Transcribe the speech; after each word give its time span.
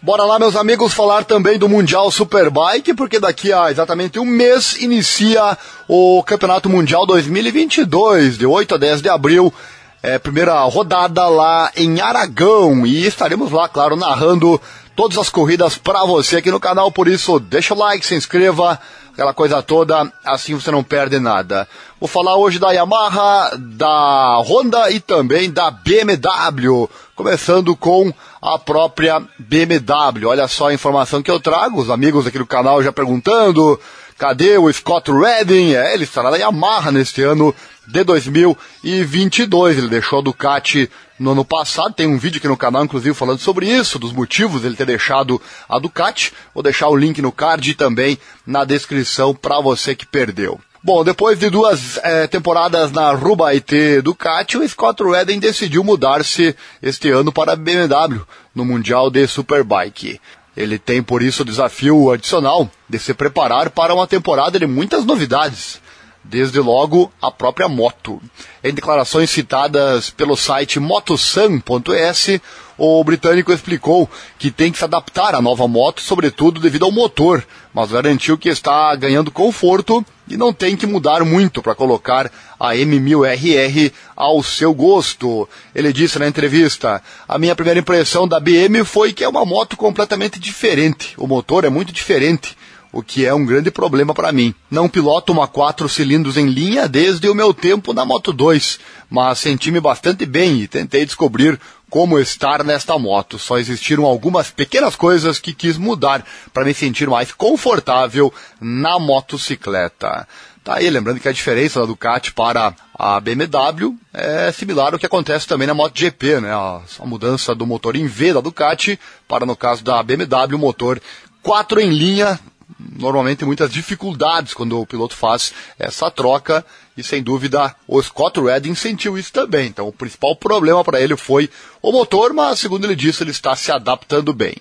Bora 0.00 0.22
lá, 0.22 0.38
meus 0.38 0.54
amigos, 0.54 0.94
falar 0.94 1.24
também 1.24 1.58
do 1.58 1.68
Mundial 1.68 2.08
Superbike, 2.08 2.94
porque 2.94 3.18
daqui 3.18 3.52
a 3.52 3.68
exatamente 3.68 4.16
um 4.16 4.24
mês 4.24 4.76
inicia 4.80 5.58
o 5.88 6.22
Campeonato 6.22 6.68
Mundial 6.68 7.04
2022, 7.04 8.38
de 8.38 8.46
8 8.46 8.76
a 8.76 8.78
10 8.78 9.02
de 9.02 9.08
abril. 9.08 9.52
É, 10.00 10.16
primeira 10.16 10.62
rodada 10.62 11.26
lá 11.26 11.72
em 11.74 12.00
Aragão 12.00 12.86
e 12.86 13.04
estaremos 13.04 13.50
lá, 13.50 13.68
claro, 13.68 13.96
narrando 13.96 14.60
todas 14.94 15.18
as 15.18 15.28
corridas 15.30 15.76
para 15.76 16.04
você 16.04 16.36
aqui 16.36 16.52
no 16.52 16.60
canal. 16.60 16.92
Por 16.92 17.08
isso, 17.08 17.40
deixa 17.40 17.74
o 17.74 17.78
like, 17.78 18.06
se 18.06 18.14
inscreva, 18.14 18.78
aquela 19.18 19.34
coisa 19.34 19.60
toda, 19.60 20.12
assim 20.24 20.54
você 20.54 20.70
não 20.70 20.84
perde 20.84 21.18
nada. 21.18 21.66
Vou 21.98 22.08
falar 22.08 22.36
hoje 22.36 22.60
da 22.60 22.70
Yamaha, 22.70 23.50
da 23.58 24.38
Honda 24.46 24.92
e 24.92 25.00
também 25.00 25.50
da 25.50 25.72
BMW, 25.72 26.88
começando 27.16 27.74
com 27.74 28.14
a 28.40 28.56
própria 28.60 29.20
BMW. 29.36 30.28
Olha 30.28 30.46
só 30.46 30.68
a 30.68 30.72
informação 30.72 31.20
que 31.20 31.32
eu 31.32 31.40
trago, 31.40 31.80
os 31.80 31.90
amigos 31.90 32.28
aqui 32.28 32.38
do 32.38 32.46
canal 32.46 32.80
já 32.80 32.92
perguntando, 32.92 33.80
cadê 34.16 34.56
o 34.56 34.72
Scott 34.72 35.10
Redding? 35.10 35.74
É, 35.74 35.94
ele 35.94 36.04
estará 36.04 36.30
na 36.30 36.36
Yamaha 36.36 36.92
neste 36.92 37.20
ano 37.20 37.52
de 37.88 38.04
2022. 38.04 39.78
Ele 39.78 39.88
deixou 39.88 40.20
a 40.20 40.22
Ducati 40.22 40.88
no 41.18 41.32
ano 41.32 41.44
passado. 41.44 41.94
Tem 41.94 42.06
um 42.06 42.18
vídeo 42.18 42.38
aqui 42.38 42.48
no 42.48 42.56
canal, 42.56 42.84
inclusive, 42.84 43.14
falando 43.14 43.40
sobre 43.40 43.66
isso, 43.66 43.98
dos 43.98 44.12
motivos 44.12 44.62
dele 44.62 44.76
ter 44.76 44.86
deixado 44.86 45.40
a 45.68 45.78
Ducati. 45.78 46.32
Vou 46.54 46.62
deixar 46.62 46.88
o 46.88 46.96
link 46.96 47.20
no 47.20 47.32
card 47.32 47.70
e 47.70 47.74
também 47.74 48.18
na 48.46 48.64
descrição 48.64 49.34
para 49.34 49.60
você 49.60 49.94
que 49.94 50.06
perdeu. 50.06 50.60
Bom, 50.82 51.02
depois 51.02 51.38
de 51.38 51.50
duas 51.50 51.98
é, 51.98 52.26
temporadas 52.28 52.92
na 52.92 53.10
Rubaite 53.10 54.00
Ducati, 54.00 54.56
o 54.56 54.68
Scott 54.68 55.02
Redding 55.02 55.40
decidiu 55.40 55.82
mudar-se 55.82 56.54
este 56.80 57.10
ano 57.10 57.32
para 57.32 57.52
a 57.52 57.56
BMW 57.56 58.24
no 58.54 58.64
Mundial 58.64 59.10
de 59.10 59.26
Superbike. 59.26 60.20
Ele 60.56 60.78
tem 60.78 61.02
por 61.02 61.20
isso 61.20 61.42
o 61.42 61.44
desafio 61.44 62.10
adicional 62.12 62.70
de 62.88 62.98
se 62.98 63.12
preparar 63.12 63.70
para 63.70 63.92
uma 63.94 64.06
temporada 64.06 64.58
de 64.58 64.66
muitas 64.66 65.04
novidades 65.04 65.80
desde 66.28 66.60
logo 66.60 67.10
a 67.20 67.30
própria 67.30 67.68
moto. 67.68 68.20
Em 68.62 68.72
declarações 68.72 69.30
citadas 69.30 70.10
pelo 70.10 70.36
site 70.36 70.78
motosun.es, 70.78 72.40
o 72.76 73.02
britânico 73.02 73.52
explicou 73.52 74.08
que 74.38 74.52
tem 74.52 74.70
que 74.70 74.78
se 74.78 74.84
adaptar 74.84 75.34
à 75.34 75.42
nova 75.42 75.66
moto, 75.66 76.00
sobretudo 76.00 76.60
devido 76.60 76.84
ao 76.84 76.92
motor, 76.92 77.44
mas 77.74 77.90
garantiu 77.90 78.38
que 78.38 78.48
está 78.48 78.94
ganhando 78.94 79.32
conforto 79.32 80.04
e 80.28 80.36
não 80.36 80.52
tem 80.52 80.76
que 80.76 80.86
mudar 80.86 81.24
muito 81.24 81.60
para 81.60 81.74
colocar 81.74 82.30
a 82.60 82.74
M1000RR 82.74 83.92
ao 84.14 84.42
seu 84.42 84.72
gosto. 84.72 85.48
Ele 85.74 85.92
disse 85.92 86.18
na 86.18 86.28
entrevista: 86.28 87.02
A 87.26 87.38
minha 87.38 87.56
primeira 87.56 87.80
impressão 87.80 88.28
da 88.28 88.38
BM 88.38 88.84
foi 88.84 89.12
que 89.12 89.24
é 89.24 89.28
uma 89.28 89.44
moto 89.44 89.76
completamente 89.76 90.38
diferente. 90.38 91.14
O 91.16 91.26
motor 91.26 91.64
é 91.64 91.68
muito 91.68 91.92
diferente 91.92 92.56
o 92.92 93.02
que 93.02 93.26
é 93.26 93.34
um 93.34 93.44
grande 93.44 93.70
problema 93.70 94.14
para 94.14 94.32
mim. 94.32 94.54
Não 94.70 94.88
piloto 94.88 95.32
uma 95.32 95.46
quatro 95.46 95.88
cilindros 95.88 96.36
em 96.36 96.46
linha 96.46 96.88
desde 96.88 97.28
o 97.28 97.34
meu 97.34 97.52
tempo 97.52 97.92
na 97.92 98.04
Moto 98.04 98.32
2, 98.32 98.78
mas 99.10 99.38
senti-me 99.38 99.80
bastante 99.80 100.24
bem 100.24 100.60
e 100.60 100.68
tentei 100.68 101.04
descobrir 101.04 101.58
como 101.90 102.18
estar 102.18 102.62
nesta 102.64 102.98
moto. 102.98 103.38
Só 103.38 103.58
existiram 103.58 104.04
algumas 104.04 104.50
pequenas 104.50 104.94
coisas 104.94 105.38
que 105.38 105.54
quis 105.54 105.76
mudar 105.76 106.24
para 106.52 106.64
me 106.64 106.74
sentir 106.74 107.08
mais 107.08 107.32
confortável 107.32 108.32
na 108.60 108.98
motocicleta. 108.98 110.26
Tá 110.62 110.74
aí, 110.74 110.90
lembrando 110.90 111.18
que 111.18 111.28
a 111.28 111.32
diferença 111.32 111.80
da 111.80 111.86
Ducati 111.86 112.32
para 112.32 112.74
a 112.92 113.18
BMW 113.20 113.96
é 114.12 114.52
similar 114.52 114.92
ao 114.92 114.98
que 114.98 115.06
acontece 115.06 115.46
também 115.46 115.66
na 115.66 115.72
MotoGP, 115.72 116.40
né? 116.40 116.52
A, 116.52 116.82
a 116.98 117.06
mudança 117.06 117.54
do 117.54 117.66
motor 117.66 117.96
em 117.96 118.06
V 118.06 118.34
da 118.34 118.40
Ducati 118.40 119.00
para, 119.26 119.46
no 119.46 119.56
caso 119.56 119.82
da 119.82 120.02
BMW, 120.02 120.56
o 120.56 120.58
motor 120.58 121.00
4 121.42 121.80
em 121.80 121.90
linha 121.90 122.38
normalmente 122.78 123.44
muitas 123.44 123.70
dificuldades 123.70 124.54
quando 124.54 124.80
o 124.80 124.86
piloto 124.86 125.16
faz 125.16 125.52
essa 125.78 126.10
troca 126.10 126.64
e 126.96 127.02
sem 127.02 127.22
dúvida 127.22 127.74
o 127.86 128.02
Scott 128.02 128.40
Redding 128.40 128.74
sentiu 128.74 129.16
isso 129.16 129.32
também. 129.32 129.68
Então 129.68 129.88
o 129.88 129.92
principal 129.92 130.36
problema 130.36 130.84
para 130.84 131.00
ele 131.00 131.16
foi 131.16 131.48
o 131.80 131.92
motor, 131.92 132.32
mas 132.32 132.60
segundo 132.60 132.84
ele 132.84 132.96
disse 132.96 133.22
ele 133.22 133.30
está 133.30 133.56
se 133.56 133.72
adaptando 133.72 134.32
bem. 134.32 134.56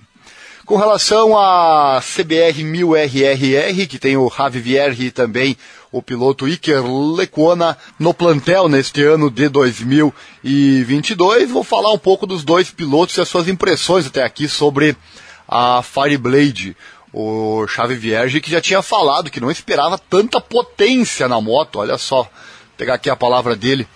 Com 0.65 0.75
relação 0.75 1.37
à 1.37 2.01
CBR 2.01 2.61
1000RRR, 2.61 3.87
que 3.87 3.97
tem 3.97 4.17
o 4.17 4.29
Javi 4.29 4.59
Vierge 4.59 5.05
e 5.05 5.11
também 5.11 5.55
o 5.93 6.01
piloto 6.01 6.45
Iker 6.45 6.85
Lecuona 6.85 7.77
no 7.97 8.13
plantel 8.13 8.67
neste 8.67 9.01
ano 9.01 9.31
de 9.31 9.47
2022, 9.47 11.49
vou 11.49 11.63
falar 11.63 11.93
um 11.93 11.97
pouco 11.97 12.27
dos 12.27 12.43
dois 12.43 12.69
pilotos 12.69 13.15
e 13.15 13.21
as 13.21 13.29
suas 13.29 13.47
impressões 13.47 14.07
até 14.07 14.23
aqui 14.23 14.49
sobre 14.49 14.97
a 15.47 15.81
Fireblade 15.81 16.75
o 17.19 17.65
Chave 17.65 17.95
Vierge, 17.95 18.39
que 18.39 18.51
já 18.51 18.61
tinha 18.61 18.83
falado 18.83 19.31
que 19.31 19.39
não 19.39 19.49
esperava 19.49 19.97
tanta 19.97 20.39
potência 20.39 21.27
na 21.27 21.41
moto. 21.41 21.79
Olha 21.79 21.97
só, 21.97 22.21
vou 22.21 22.31
pegar 22.77 22.93
aqui 22.93 23.09
a 23.09 23.15
palavra 23.15 23.55
dele. 23.55 23.87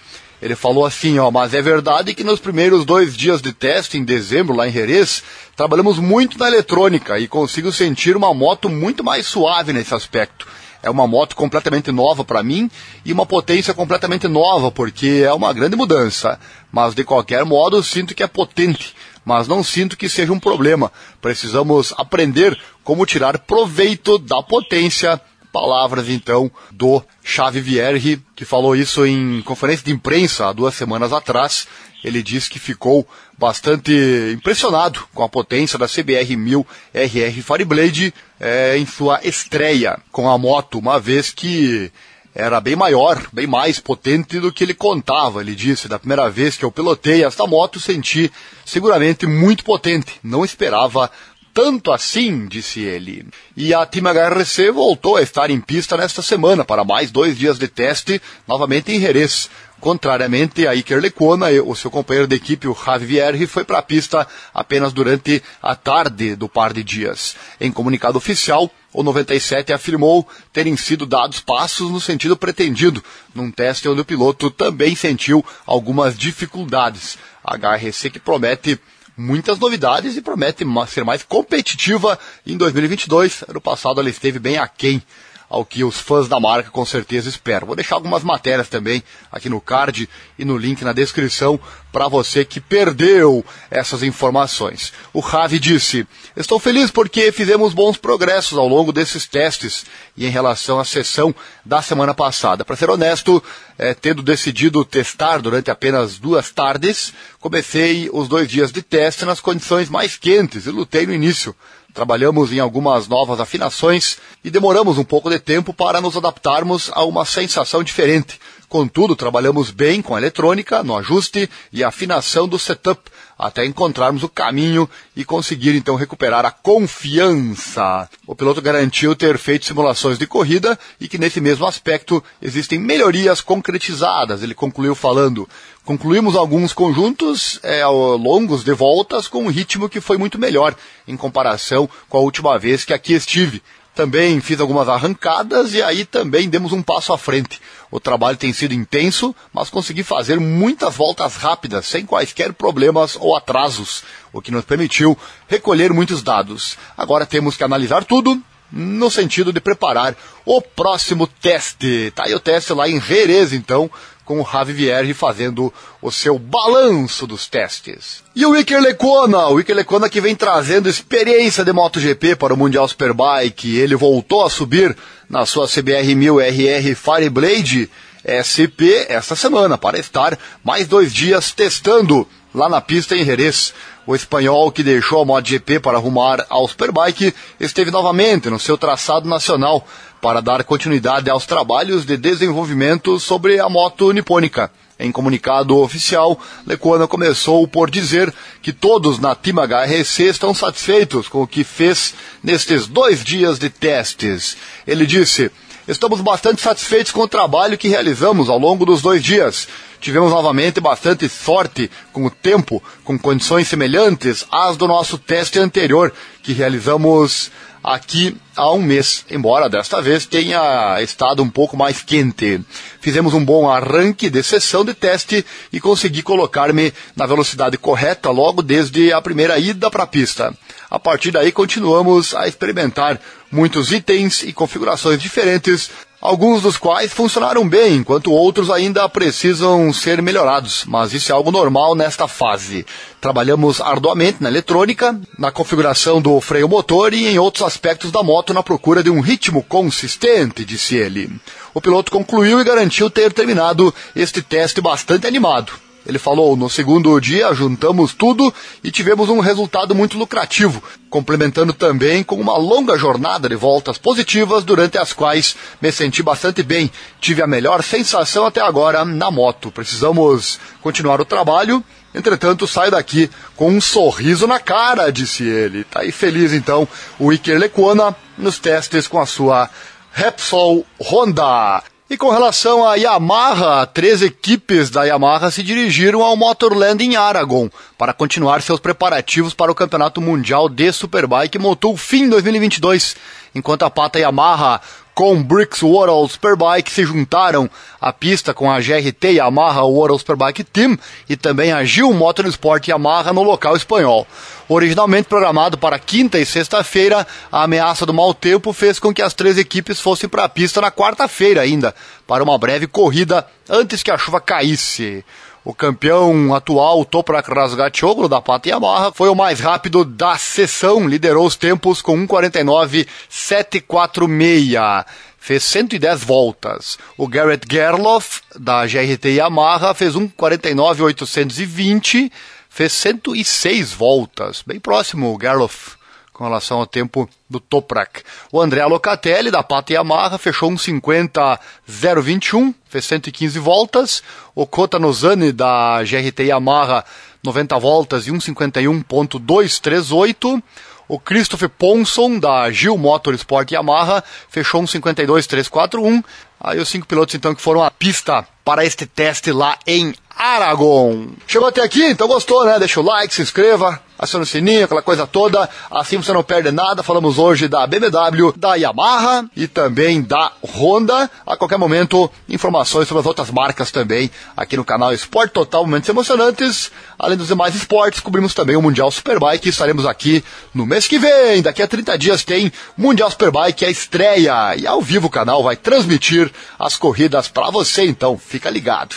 Ele 0.42 0.56
falou 0.56 0.84
assim, 0.88 1.20
ó, 1.20 1.30
mas 1.30 1.54
é 1.54 1.62
verdade 1.62 2.16
que 2.16 2.24
nos 2.24 2.40
primeiros 2.40 2.84
dois 2.84 3.16
dias 3.16 3.40
de 3.40 3.54
teste, 3.54 3.96
em 3.96 4.04
dezembro, 4.04 4.56
lá 4.56 4.68
em 4.68 4.72
Jerez, 4.72 5.22
trabalhamos 5.56 6.00
muito 6.00 6.40
na 6.40 6.48
eletrônica 6.48 7.20
e 7.20 7.28
consigo 7.28 7.72
sentir 7.72 8.18
uma 8.18 8.34
moto 8.34 8.68
muito 8.68 9.04
mais 9.04 9.28
suave 9.28 9.72
nesse 9.72 9.94
aspecto. 9.94 10.48
É 10.82 10.90
uma 10.90 11.06
moto 11.06 11.36
completamente 11.36 11.92
nova 11.92 12.26
para 12.26 12.42
mim 12.42 12.72
e 13.06 13.14
uma 13.14 13.28
potência 13.28 13.72
completamente 13.72 14.28
nova, 14.28 14.72
porque 14.72 15.22
é 15.24 15.32
uma 15.32 15.54
grande 15.54 15.76
mudança. 15.76 16.40
Mas 16.72 16.96
de 16.96 17.04
qualquer 17.04 17.46
modo, 17.46 17.84
sinto 17.84 18.16
que 18.16 18.24
é 18.24 18.28
potente 18.28 18.96
mas 19.26 19.48
não 19.48 19.64
sinto 19.64 19.98
que 19.98 20.10
seja 20.10 20.34
um 20.34 20.40
problema. 20.40 20.92
Precisamos 21.22 21.94
aprender 21.98 22.58
como 22.84 23.06
tirar 23.06 23.40
proveito 23.40 24.18
da 24.18 24.42
potência. 24.42 25.20
Palavras 25.52 26.08
então 26.08 26.50
do 26.72 27.04
Chave 27.22 27.60
Vierge, 27.60 28.22
que 28.38 28.46
falou 28.46 28.74
isso 28.74 29.06
em 29.06 29.42
conferência 29.42 29.84
de 29.84 29.92
imprensa 29.92 30.48
há 30.48 30.54
duas 30.54 30.74
semanas 30.74 31.12
atrás. 31.12 31.68
Ele 32.04 32.24
disse 32.24 32.50
que 32.50 32.58
ficou 32.58 33.06
bastante 33.38 33.92
impressionado 34.34 35.02
com 35.14 35.24
a 35.24 35.30
potência 35.30 35.78
da 35.78 35.88
CBR 35.88 36.38
1000 36.38 36.66
RR 36.94 37.42
Fireblade 37.44 38.14
é, 38.40 38.78
em 38.78 38.86
sua 38.86 39.20
estreia 39.24 40.00
com 40.10 40.30
a 40.30 40.38
moto, 40.38 40.80
uma 40.80 41.00
vez 41.00 41.32
que 41.32 41.92
era 42.34 42.62
bem 42.62 42.76
maior, 42.76 43.22
bem 43.34 43.46
mais 43.46 43.80
potente 43.80 44.40
do 44.40 44.52
que 44.52 44.64
ele 44.64 44.74
contava. 44.74 45.42
Ele 45.42 45.54
disse: 45.54 45.88
da 45.88 46.00
primeira 46.00 46.30
vez 46.30 46.58
que 46.58 46.64
eu 46.64 46.72
pilotei 46.72 47.24
esta 47.24 47.46
moto, 47.46 47.80
senti 47.80 48.32
seguramente 48.66 49.26
muito 49.28 49.64
potente. 49.64 50.20
Não 50.24 50.46
esperava 50.46 51.12
tanto 51.54 51.92
assim, 51.92 52.48
disse 52.48 52.80
ele. 52.82 53.28
E 53.56 53.74
a 53.74 53.86
Team 53.86 54.06
HRC 54.06 54.72
voltou 54.72 55.18
a 55.18 55.22
estar 55.22 55.50
em 55.50 55.60
pista 55.60 55.98
nesta 55.98 56.22
semana 56.22 56.64
para 56.64 56.84
mais 56.84 57.12
dois 57.12 57.38
dias 57.38 57.60
de 57.60 57.68
teste, 57.68 58.22
novamente 58.48 58.92
em 58.92 59.00
Jerez. 59.00 59.50
Contrariamente 59.82 60.68
a 60.68 60.76
Iker 60.76 61.02
Lecuona, 61.02 61.48
o 61.66 61.76
seu 61.76 61.90
companheiro 61.90 62.28
de 62.28 62.36
equipe, 62.36 62.68
o 62.68 62.78
Javier, 62.86 63.48
foi 63.48 63.66
para 63.66 63.80
a 63.80 63.82
pista 63.82 64.28
apenas 64.54 64.94
durante 64.94 65.42
a 65.60 65.76
tarde 65.76 66.36
do 66.36 66.48
par 66.48 66.72
de 66.72 66.84
dias. 66.84 67.36
Em 67.60 67.72
comunicado 67.72 68.16
oficial, 68.16 68.70
o 68.94 69.02
97 69.02 69.74
afirmou 69.74 70.28
terem 70.54 70.78
sido 70.78 71.04
dados 71.04 71.40
passos 71.40 71.90
no 71.90 72.00
sentido 72.00 72.38
pretendido, 72.38 73.04
num 73.34 73.50
teste 73.50 73.90
onde 73.90 74.02
o 74.02 74.06
piloto 74.06 74.52
também 74.52 74.96
sentiu 74.96 75.44
algumas 75.66 76.16
dificuldades. 76.16 77.18
A 77.44 77.58
HRC 77.58 78.12
que 78.12 78.20
promete 78.20 78.80
muitas 79.18 79.58
novidades 79.58 80.16
e 80.16 80.22
promete 80.22 80.64
ser 80.90 81.04
mais 81.04 81.24
competitiva 81.24 82.20
em 82.46 82.56
2022. 82.56 83.46
Ano 83.48 83.60
passado 83.60 84.00
ela 84.00 84.12
esteve 84.12 84.38
bem 84.38 84.60
aquém 84.60 85.02
ao 85.52 85.66
que 85.66 85.84
os 85.84 85.98
fãs 85.98 86.30
da 86.30 86.40
marca 86.40 86.72
com 86.72 86.86
certeza 86.86 87.28
esperam. 87.28 87.68
Vou 87.68 87.76
deixar 87.76 87.96
algumas 87.96 88.24
matérias 88.24 88.70
também 88.70 89.04
aqui 89.30 89.50
no 89.50 89.60
card 89.60 90.08
e 90.40 90.46
no 90.46 90.58
link 90.58 90.82
na 90.82 90.94
descrição 90.94 91.60
para 91.92 92.08
você 92.08 92.46
que 92.46 92.62
perdeu 92.62 93.44
essas 93.70 94.02
informações. 94.02 94.94
O 95.12 95.20
Ravi 95.20 95.60
disse: 95.60 96.08
Estou 96.38 96.58
feliz 96.58 96.90
porque 96.90 97.34
fizemos 97.34 97.74
bons 97.74 97.98
progressos 97.98 98.58
ao 98.58 98.66
longo 98.66 98.94
desses 98.94 99.28
testes 99.28 99.86
e 100.16 100.26
em 100.26 100.30
relação 100.30 100.80
à 100.80 100.86
sessão 100.86 101.36
da 101.66 101.82
semana 101.82 102.14
passada. 102.14 102.64
Para 102.64 102.78
ser 102.78 102.90
honesto, 102.90 103.44
é, 103.78 103.94
tendo 103.94 104.24
decidido 104.24 104.86
testar 104.86 105.40
durante 105.40 105.70
apenas 105.70 106.18
duas 106.18 106.50
tardes, 106.50 107.14
comecei 107.42 108.10
os 108.14 108.30
dois 108.30 108.48
dias 108.48 108.72
de 108.72 108.82
teste 108.82 109.26
nas 109.26 109.42
condições 109.42 109.90
mais 109.90 110.16
quentes 110.16 110.66
e 110.66 110.72
lutei 110.72 111.06
no 111.06 111.14
início 111.14 111.54
Trabalhamos 111.94 112.54
em 112.54 112.60
algumas 112.60 113.08
novas 113.08 113.40
afinações 113.40 114.18
e 114.44 114.50
demoramos 114.50 114.98
um 114.98 115.04
pouco 115.04 115.30
de 115.30 115.40
tempo 115.40 115.74
para 115.74 116.00
nos 116.00 116.16
adaptarmos 116.16 116.90
a 116.94 117.04
uma 117.04 117.26
sensação 117.26 117.84
diferente, 117.84 118.40
Contudo, 118.72 119.18
trabalhamos 119.18 119.70
bem 119.70 120.02
com 120.02 120.16
a 120.16 120.18
eletrônica 120.18 120.82
no 120.82 120.96
ajuste 120.96 121.50
e 121.74 121.84
afinação 121.84 122.48
do 122.48 122.58
setup, 122.58 123.02
até 123.38 123.66
encontrarmos 123.66 124.24
o 124.24 124.30
caminho 124.30 124.90
e 125.14 125.26
conseguir 125.26 125.76
então 125.76 125.96
recuperar 125.96 126.46
a 126.46 126.52
confiança. 126.52 128.10
O 128.26 128.34
piloto 128.34 128.62
garantiu 128.62 129.14
ter 129.14 129.38
feito 129.38 129.66
simulações 129.66 130.18
de 130.18 130.26
corrida 130.26 130.80
e 131.02 131.10
que 131.10 131.18
nesse 131.18 131.42
mesmo 131.42 131.66
aspecto 131.66 132.24
existem 132.42 132.80
melhorias 132.80 133.42
concretizadas. 133.42 134.42
Ele 134.42 134.56
concluiu 134.56 134.96
falando: 134.96 135.50
concluímos 135.84 136.38
alguns 136.38 136.72
conjuntos 136.72 137.60
é, 137.64 137.86
longos 137.86 138.64
de 138.64 138.72
voltas 138.72 139.28
com 139.28 139.44
um 139.44 139.50
ritmo 139.50 139.90
que 139.90 140.00
foi 140.00 140.18
muito 140.18 140.40
melhor 140.40 140.74
em 141.06 141.18
comparação 141.18 141.90
com 142.08 142.18
a 142.18 142.22
última 142.22 142.58
vez 142.58 142.86
que 142.86 142.94
aqui 142.94 143.12
estive. 143.12 143.62
Também 143.94 144.40
fiz 144.40 144.60
algumas 144.60 144.88
arrancadas 144.88 145.74
e 145.74 145.82
aí 145.82 146.06
também 146.06 146.50
demos 146.50 146.72
um 146.72 146.82
passo 146.82 147.12
à 147.12 147.18
frente. 147.18 147.62
O 147.90 148.00
trabalho 148.00 148.38
tem 148.38 148.54
sido 148.54 148.74
intenso, 148.74 149.36
mas 149.54 149.70
consegui 149.70 150.02
fazer 150.02 150.40
muitas 150.40 150.96
voltas 150.96 151.36
rápidas, 151.36 151.88
sem 151.88 152.06
quaisquer 152.06 152.54
problemas 152.54 153.18
ou 153.20 153.36
atrasos, 153.36 154.04
o 154.32 154.42
que 154.42 154.50
nos 154.50 154.64
permitiu 154.64 155.18
recolher 155.48 155.92
muitos 155.92 156.24
dados. 156.24 156.78
Agora 156.98 157.26
temos 157.26 157.58
que 157.58 157.64
analisar 157.66 158.06
tudo 158.06 158.42
no 158.72 159.12
sentido 159.12 159.52
de 159.52 159.60
preparar 159.60 160.16
o 160.46 160.62
próximo 160.62 161.28
teste. 161.28 162.12
Tá 162.16 162.24
aí 162.26 162.34
o 162.34 162.40
teste 162.40 162.72
lá 162.74 162.88
em 162.88 163.02
Jerez, 163.02 163.52
então, 163.52 163.92
com 164.32 164.40
o 164.40 164.48
Javi 164.50 164.72
Vierge 164.72 165.14
fazendo 165.14 165.74
o 166.02 166.10
seu 166.10 166.40
balanço 166.40 167.28
dos 167.28 167.48
testes. 167.48 168.24
E 168.34 168.46
o 168.46 168.56
Iker 168.56 168.80
Lecona, 168.80 169.48
o 169.48 169.60
Iker 169.60 169.76
Lecona 169.76 170.08
que 170.08 170.22
vem 170.22 170.34
trazendo 170.34 170.88
experiência 170.88 171.66
de 171.66 171.74
MotoGP 171.74 172.38
para 172.38 172.54
o 172.54 172.58
Mundial 172.58 172.88
Superbike, 172.88 173.76
ele 173.76 173.94
voltou 173.94 174.46
a 174.46 174.50
subir 174.50 174.96
na 175.30 175.46
sua 175.46 175.68
CBR 175.68 176.16
1000 176.16 176.40
RR 176.40 176.96
Fireblade 176.96 177.92
SP 178.24 179.08
esta 179.10 179.36
semana 179.36 179.78
para 179.78 180.00
estar 180.00 180.40
mais 180.64 180.88
dois 180.88 181.12
dias 181.12 181.52
testando 181.52 182.26
lá 182.56 182.70
na 182.70 182.80
pista 182.80 183.18
em 183.18 183.26
Jerez. 183.26 183.74
O 184.08 184.16
espanhol 184.16 184.72
que 184.72 184.82
deixou 184.82 185.22
a 185.22 185.26
MotoGP 185.26 185.82
para 185.82 185.98
arrumar 185.98 186.46
ao 186.50 186.70
Superbike 186.70 187.36
esteve 187.60 187.92
novamente 187.92 188.50
no 188.50 188.60
seu 188.60 188.78
traçado 188.78 189.28
nacional 189.28 189.86
para 190.22 190.42
dar 190.42 190.64
continuidade 190.64 191.30
aos 191.30 191.46
trabalhos 191.46 192.06
de 192.06 192.16
desenvolvimento 192.16 193.20
sobre 193.20 193.60
a 193.60 193.68
moto 193.68 194.12
nipônica. 194.12 194.72
Em 195.00 195.12
comunicado 195.12 195.76
oficial, 195.80 196.40
Lecuona 196.66 197.08
começou 197.08 197.68
por 197.68 197.90
dizer 197.90 198.32
que 198.62 198.72
todos 198.72 199.18
na 199.18 199.34
Team 199.34 199.56
HRC 199.58 200.26
estão 200.26 200.54
satisfeitos 200.54 201.28
com 201.28 201.42
o 201.42 201.48
que 201.48 201.64
fez 201.64 202.14
nestes 202.44 202.86
dois 202.86 203.24
dias 203.24 203.58
de 203.58 203.68
testes. 203.68 204.56
Ele 204.86 205.08
disse: 205.08 205.50
Estamos 205.88 206.22
bastante 206.22 206.62
satisfeitos 206.62 207.12
com 207.12 207.22
o 207.22 207.28
trabalho 207.28 207.80
que 207.80 207.88
realizamos 207.88 208.48
ao 208.48 208.60
longo 208.60 208.86
dos 208.86 209.02
dois 209.02 209.24
dias. 209.24 209.68
Tivemos 210.02 210.32
novamente 210.32 210.82
bastante 210.82 211.30
sorte 211.30 211.90
com 212.12 212.26
o 212.26 212.30
tempo, 212.32 212.84
com 213.04 213.20
condições 213.20 213.68
semelhantes 213.68 214.48
às 214.52 214.76
do 214.76 214.88
nosso 214.88 215.16
teste 215.16 215.60
anterior, 215.60 216.12
que 216.42 216.54
realizamos 216.54 217.52
aqui 217.84 218.36
há 218.56 218.72
um 218.72 218.82
mês, 218.82 219.24
embora 219.30 219.70
desta 219.70 220.02
vez 220.02 220.26
tenha 220.26 221.00
estado 221.02 221.44
um 221.44 221.50
pouco 221.50 221.78
mais 221.78 222.02
quente. 222.02 222.60
Fizemos 223.00 223.36
um 223.36 223.46
bom 223.46 223.70
arranque 223.70 224.28
de 224.28 224.42
sessão 224.42 224.84
de 224.84 224.96
teste 224.96 225.46
e 225.72 225.80
consegui 225.80 226.24
colocar-me 226.24 226.92
na 227.16 227.28
velocidade 227.28 227.78
correta 227.78 228.32
logo 228.32 228.64
desde 228.64 229.14
a 229.14 229.22
primeira 229.22 229.60
ida 229.60 229.92
para 229.92 230.04
a 230.04 230.08
pista. 230.08 230.52
A 230.92 231.00
partir 231.00 231.32
daí 231.32 231.54
continuamos 231.54 232.36
a 232.36 232.50
experimentar 232.50 233.18
muitos 233.50 233.94
itens 233.94 234.44
e 234.44 234.52
configurações 234.52 235.22
diferentes 235.22 235.90
alguns 236.22 236.62
dos 236.62 236.78
quais 236.78 237.12
funcionaram 237.12 237.68
bem, 237.68 237.96
enquanto 237.96 238.32
outros 238.32 238.70
ainda 238.70 239.10
precisam 239.10 239.92
ser 239.92 240.22
melhorados, 240.22 240.84
mas 240.86 241.14
isso 241.14 241.32
é 241.32 241.36
algo 241.36 241.50
normal 241.50 241.96
nesta 241.96 242.28
fase. 242.28 242.86
Trabalhamos 243.20 243.82
arduamente 243.82 244.38
na 244.42 244.50
eletrônica, 244.50 245.20
na 245.40 245.52
configuração 245.52 246.22
do 246.22 246.40
freio 246.40 246.70
motor 246.70 247.14
e 247.14 247.26
em 247.26 247.40
outros 247.40 247.66
aspectos 247.66 248.12
da 248.12 248.22
moto 248.22 248.54
na 248.54 248.62
procura 248.62 249.02
de 249.02 249.10
um 249.10 249.22
ritmo 249.22 249.64
consistente, 249.64 250.64
disse 250.64 250.96
ele. 250.96 251.32
O 251.74 251.82
piloto 251.82 252.12
concluiu 252.12 252.60
e 252.60 252.64
garantiu 252.64 253.10
ter 253.10 253.34
terminado 253.34 253.94
este 254.16 254.42
teste 254.42 254.80
bastante 254.80 255.26
animado. 255.26 255.74
Ele 256.06 256.18
falou: 256.18 256.56
no 256.56 256.70
segundo 256.70 257.20
dia 257.20 257.54
juntamos 257.54 258.14
tudo 258.14 258.54
e 258.84 258.92
tivemos 258.92 259.30
um 259.30 259.40
resultado 259.40 259.94
muito 259.94 260.18
lucrativo, 260.18 260.82
complementando 261.10 261.74
também 261.74 262.24
com 262.24 262.36
uma 262.36 262.58
longa 262.58 262.98
jornada 262.98 263.48
de 263.48 263.56
voltas 263.56 263.98
positivas 263.98 264.64
durante 264.64 264.98
as 264.98 265.14
quais 265.14 265.56
me 265.82 265.92
senti 265.92 266.24
bastante 266.24 266.64
bem. 266.64 266.92
Tive 267.20 267.42
a 267.42 267.48
melhor 267.48 267.84
sensação 267.84 268.46
até 268.46 268.62
agora 268.62 269.06
na 269.06 269.30
moto. 269.30 269.72
Precisamos 269.72 270.60
continuar 270.82 271.22
o 271.22 271.26
trabalho. 271.26 271.84
Entretanto, 272.14 272.68
saio 272.68 272.92
daqui 272.92 273.30
com 273.56 273.72
um 273.72 273.80
sorriso 273.80 274.46
na 274.46 274.60
cara, 274.60 275.12
disse 275.12 275.44
ele. 275.44 275.84
Tá 275.86 276.02
aí 276.02 276.12
feliz 276.12 276.52
então 276.52 276.88
o 277.18 277.32
Iker 277.32 277.58
Lecuona 277.58 278.16
nos 278.38 278.60
testes 278.60 279.08
com 279.08 279.20
a 279.20 279.26
sua 279.26 279.70
Repsol 280.12 280.86
Honda. 281.00 281.82
E 282.12 282.18
com 282.18 282.30
relação 282.30 282.86
à 282.86 282.96
Yamaha, 282.96 283.86
três 283.86 284.22
equipes 284.22 284.90
da 284.90 285.06
Yamaha 285.06 285.50
se 285.50 285.64
dirigiram 285.64 286.22
ao 286.22 286.36
Motorland 286.36 287.02
em 287.02 287.16
Aragon 287.16 287.70
para 287.98 288.12
continuar 288.12 288.62
seus 288.62 288.82
preparativos 288.82 289.54
para 289.54 289.72
o 289.72 289.76
Campeonato 289.76 290.20
Mundial 290.20 290.68
de 290.68 290.92
Superbike 290.92 291.58
Motul-Fim 291.58 292.28
2022, 292.28 293.16
enquanto 293.56 293.84
a 293.84 293.90
pata 293.90 294.20
Yamaha 294.20 294.82
com 295.14 295.42
Bricks 295.42 295.84
World 295.84 296.32
Superbike 296.32 296.92
se 296.92 297.04
juntaram 297.04 297.70
à 298.00 298.12
pista 298.12 298.54
com 298.54 298.72
a 298.72 298.80
GRT 298.80 299.34
Yamaha 299.34 299.84
World 299.84 300.20
Superbike 300.20 300.64
Team 300.64 300.98
e 301.30 301.36
também 301.36 301.72
a 301.72 301.84
Gil 301.84 302.14
Motorsport 302.14 302.88
Yamaha 302.88 303.34
no 303.34 303.44
local 303.44 303.76
espanhol. 303.76 304.26
Originalmente 304.68 305.28
programado 305.28 305.78
para 305.78 306.00
quinta 306.00 306.40
e 306.40 306.46
sexta-feira, 306.46 307.28
a 307.52 307.64
ameaça 307.64 308.06
do 308.06 308.14
mau 308.14 308.34
tempo 308.34 308.72
fez 308.72 309.00
com 309.00 309.14
que 309.14 309.22
as 309.22 309.34
três 309.34 309.58
equipes 309.58 310.00
fossem 310.00 310.30
para 310.30 310.46
a 310.46 310.50
pista 310.50 310.80
na 310.80 310.90
quarta-feira 310.90 311.62
ainda, 311.62 311.94
para 312.26 312.44
uma 312.44 312.58
breve 312.58 312.88
corrida 312.88 313.46
antes 313.70 314.02
que 314.02 314.12
a 314.12 314.18
chuva 314.18 314.40
caísse. 314.40 315.26
O 315.64 315.76
campeão 315.76 316.56
atual, 316.56 317.06
Toprak 317.06 317.48
Razgatoglu, 317.52 318.28
da 318.28 318.42
Pata 318.42 318.68
Yamaha, 318.68 319.12
foi 319.12 319.30
o 319.30 319.36
mais 319.36 319.60
rápido 319.60 320.04
da 320.04 320.36
sessão, 320.36 321.08
liderou 321.08 321.46
os 321.46 321.56
tempos 321.56 322.02
com 322.02 322.18
1.49.746. 322.26 325.06
Fez 325.38 325.64
110 325.64 326.24
voltas. 326.24 326.98
O 327.16 327.28
Garrett 327.28 327.68
Gerloff, 327.72 328.42
da 328.60 328.88
GRT 328.88 329.36
Yamaha, 329.36 329.94
fez 329.94 330.16
1.49.820, 330.16 332.32
fez 332.68 332.92
106 332.94 333.94
voltas. 333.94 334.64
Bem 334.66 334.80
próximo 334.80 335.38
Gerloff 335.40 336.01
com 336.42 336.46
relação 336.46 336.80
ao 336.80 336.88
tempo 336.88 337.30
do 337.48 337.60
Toprak. 337.60 338.24
O 338.52 338.60
André 338.60 338.84
Locatelli, 338.84 339.52
da 339.52 339.62
Pata 339.62 339.94
Yamaha, 339.94 340.40
fechou 340.40 340.72
um 340.72 340.76
50.021, 340.76 342.74
fez 342.90 343.06
115 343.06 343.60
voltas. 343.60 344.24
O 344.56 344.66
Kota 344.66 344.98
Nozani, 344.98 345.52
da 345.52 346.02
GRT 346.02 346.46
Yamaha, 346.46 347.06
90 347.44 347.78
voltas 347.78 348.26
e 348.26 348.32
151.238. 348.32 350.64
O 351.08 351.20
Christopher 351.20 351.70
Ponson, 351.70 352.40
da 352.40 352.72
Gil 352.72 352.98
Motorsport 352.98 353.72
Yamaha, 353.72 354.24
fechou 354.50 354.82
um 354.82 354.86
52.341. 354.86 356.24
Aí 356.60 356.80
os 356.80 356.90
cinco 356.90 357.06
pilotos, 357.06 357.36
então, 357.36 357.54
que 357.54 357.62
foram 357.62 357.84
à 357.84 357.92
pista 357.92 358.48
para 358.66 358.84
este 358.84 359.06
teste 359.06 359.52
lá 359.52 359.78
em 359.86 360.16
Aragon. 360.36 361.28
Chegou 361.46 361.68
até 361.68 361.84
aqui? 361.84 362.04
Então 362.04 362.28
gostou, 362.28 362.66
né? 362.66 362.80
Deixa 362.80 363.00
o 363.00 363.04
like, 363.04 363.32
se 363.32 363.44
inscreva, 363.44 364.02
aciona 364.22 364.44
o 364.44 364.48
sininho, 364.48 364.86
aquela 364.86 365.02
coisa 365.02 365.26
toda. 365.26 365.68
Assim 365.90 366.18
você 366.18 366.32
não 366.32 366.44
perde 366.44 366.72
nada. 366.72 367.02
Falamos 367.02 367.40
hoje 367.40 367.68
da 367.68 367.88
BMW, 367.88 368.54
da 368.56 368.76
Yamaha 368.76 369.46
e 369.58 369.68
também 369.68 370.22
da 370.22 370.52
Honda. 370.64 371.30
A 371.46 371.58
qualquer 371.58 371.80
momento, 371.80 372.30
informações 372.48 373.08
sobre 373.08 373.22
as 373.22 373.26
outras 373.26 373.50
marcas 373.50 373.90
também 373.90 374.30
aqui 374.56 374.78
no 374.78 374.86
canal 374.86 375.12
Esporte 375.12 375.54
Total 375.54 375.84
Momentos 375.84 376.08
Emocionantes. 376.08 376.92
Além 377.18 377.38
dos 377.38 377.48
demais 377.48 377.74
esportes, 377.74 378.20
cobrimos 378.20 378.54
também 378.54 378.76
o 378.76 378.82
Mundial 378.82 379.10
Superbike. 379.10 379.70
Estaremos 379.70 380.06
aqui 380.06 380.44
no 380.74 380.86
mês 380.86 381.08
que 381.08 381.18
vem. 381.18 381.64
Daqui 381.64 381.82
a 381.82 381.88
30 381.88 382.18
dias 382.18 382.44
tem 382.44 382.72
Mundial 382.96 383.32
Superbike, 383.32 383.86
a 383.86 383.90
estreia. 383.90 384.76
E 384.78 384.86
ao 384.86 385.02
vivo 385.02 385.28
o 385.28 385.32
canal 385.32 385.64
vai 385.64 385.76
transmitir 385.76 386.52
as 386.78 386.96
corridas 386.96 387.48
para 387.48 387.72
você, 387.72 388.06
então 388.06 388.38
fica 388.38 388.70
ligado. 388.70 389.16